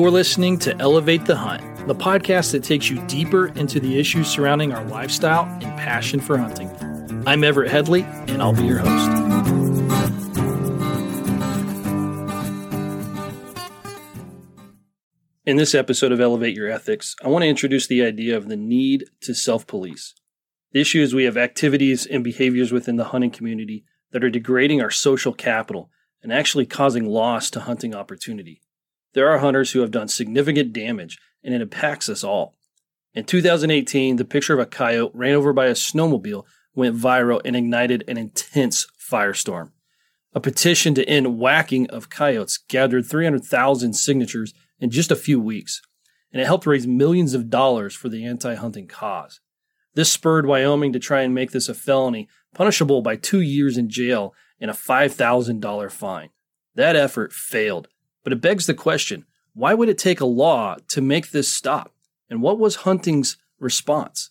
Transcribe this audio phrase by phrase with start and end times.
[0.00, 4.28] You're listening to Elevate the Hunt, the podcast that takes you deeper into the issues
[4.28, 6.70] surrounding our lifestyle and passion for hunting.
[7.26, 9.10] I'm Everett Headley, and I'll be your host.
[15.44, 18.56] In this episode of Elevate Your Ethics, I want to introduce the idea of the
[18.56, 20.14] need to self police.
[20.72, 24.80] The issue is we have activities and behaviors within the hunting community that are degrading
[24.80, 25.90] our social capital
[26.22, 28.62] and actually causing loss to hunting opportunity.
[29.12, 32.56] There are hunters who have done significant damage, and it impacts us all.
[33.14, 37.56] In 2018, the picture of a coyote ran over by a snowmobile went viral and
[37.56, 39.72] ignited an intense firestorm.
[40.32, 45.82] A petition to end whacking of coyotes gathered 300,000 signatures in just a few weeks,
[46.32, 49.40] and it helped raise millions of dollars for the anti hunting cause.
[49.94, 53.88] This spurred Wyoming to try and make this a felony, punishable by two years in
[53.88, 56.30] jail and a $5,000 fine.
[56.76, 57.88] That effort failed,
[58.22, 61.92] but it begs the question why would it take a law to make this stop?
[62.28, 64.30] And what was hunting's response?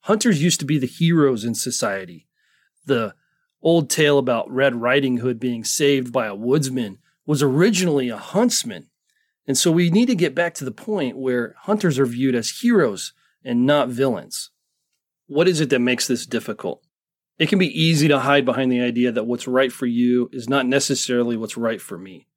[0.00, 2.26] Hunters used to be the heroes in society.
[2.86, 3.14] The
[3.60, 8.88] old tale about Red Riding Hood being saved by a woodsman was originally a huntsman.
[9.46, 12.60] And so we need to get back to the point where hunters are viewed as
[12.60, 13.12] heroes
[13.44, 14.50] and not villains.
[15.26, 16.82] What is it that makes this difficult?
[17.38, 20.48] It can be easy to hide behind the idea that what's right for you is
[20.48, 22.27] not necessarily what's right for me.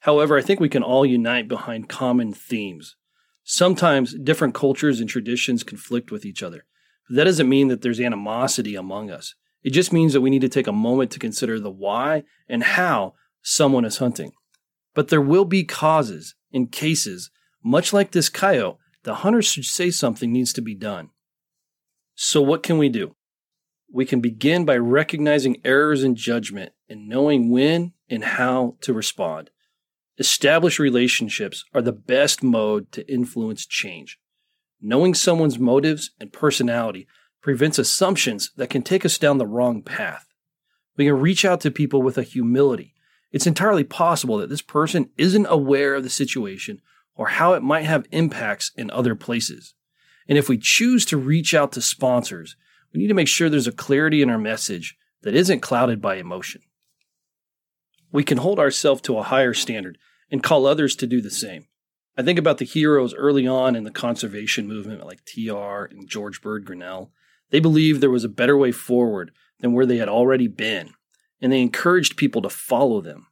[0.00, 2.96] However, I think we can all unite behind common themes.
[3.44, 6.64] Sometimes different cultures and traditions conflict with each other.
[7.08, 9.34] But that doesn't mean that there's animosity among us.
[9.62, 12.62] It just means that we need to take a moment to consider the why and
[12.62, 14.32] how someone is hunting.
[14.94, 17.30] But there will be causes and cases,
[17.62, 21.10] much like this coyote, the hunter should say something needs to be done.
[22.14, 23.14] So, what can we do?
[23.92, 29.50] We can begin by recognizing errors in judgment and knowing when and how to respond.
[30.18, 34.18] Established relationships are the best mode to influence change.
[34.80, 37.06] Knowing someone's motives and personality
[37.40, 40.26] prevents assumptions that can take us down the wrong path.
[40.96, 42.94] We can reach out to people with a humility.
[43.30, 46.80] It's entirely possible that this person isn't aware of the situation
[47.14, 49.74] or how it might have impacts in other places.
[50.28, 52.56] And if we choose to reach out to sponsors,
[52.92, 56.16] we need to make sure there's a clarity in our message that isn't clouded by
[56.16, 56.62] emotion.
[58.12, 59.98] We can hold ourselves to a higher standard
[60.30, 61.66] and call others to do the same.
[62.16, 66.42] I think about the heroes early on in the conservation movement, like TR and George
[66.42, 67.12] Bird Grinnell.
[67.50, 69.30] They believed there was a better way forward
[69.60, 70.90] than where they had already been,
[71.40, 73.28] and they encouraged people to follow them.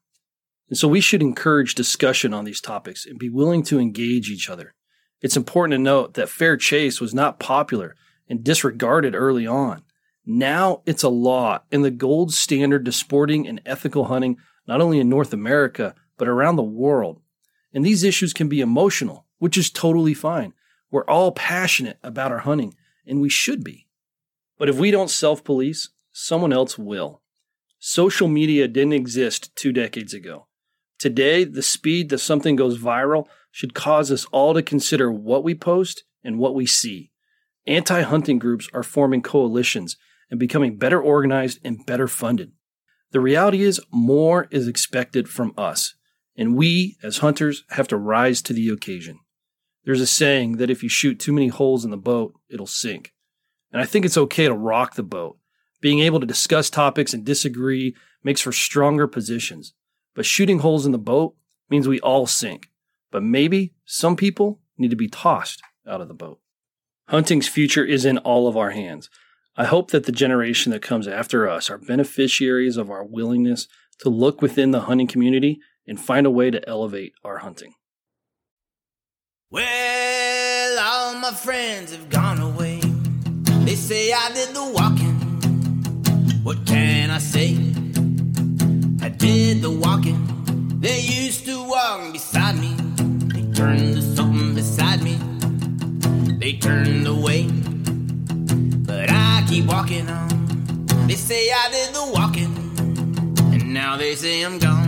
[0.69, 4.49] And so we should encourage discussion on these topics and be willing to engage each
[4.49, 4.75] other.
[5.21, 7.95] It's important to note that fair chase was not popular
[8.29, 9.83] and disregarded early on.
[10.25, 14.37] Now it's a law and the gold standard to sporting and ethical hunting,
[14.67, 17.21] not only in North America, but around the world.
[17.73, 20.53] And these issues can be emotional, which is totally fine.
[20.91, 22.75] We're all passionate about our hunting,
[23.07, 23.87] and we should be.
[24.59, 27.23] But if we don't self police, someone else will.
[27.79, 30.47] Social media didn't exist two decades ago.
[30.99, 35.55] Today, the speed that something goes viral should cause us all to consider what we
[35.55, 37.11] post and what we see.
[37.67, 39.97] Anti hunting groups are forming coalitions
[40.31, 42.53] and becoming better organized and better funded.
[43.13, 45.95] The reality is, more is expected from us,
[46.37, 49.21] and we, as hunters, have to rise to the occasion.
[49.85, 53.13] There's a saying that if you shoot too many holes in the boat, it'll sink.
[53.73, 55.39] And I think it's okay to rock the boat.
[55.81, 57.95] Being able to discuss topics and disagree
[58.25, 59.75] makes for stronger positions.
[60.15, 61.37] But shooting holes in the boat
[61.71, 62.71] means we all sink.
[63.13, 66.41] But maybe some people need to be tossed out of the boat.
[67.09, 69.09] Hunting's future is in all of our hands.
[69.59, 73.69] I hope that the generation that comes after us are beneficiaries of our willingness
[74.01, 77.73] to look within the hunting community and find a way to elevate our hunting.
[79.51, 82.81] Well, all my friends have gone away.
[83.65, 85.15] They say I did the walking.
[86.43, 87.55] What can I say?
[89.01, 90.23] I did the walking.
[90.81, 92.75] They used to walk beside me.
[93.33, 95.19] They turned to something beside me.
[96.39, 97.49] They turned away.
[99.57, 100.29] Keep walking on.
[101.07, 102.55] They say I did the walking.
[103.55, 104.86] And now they say I'm gone.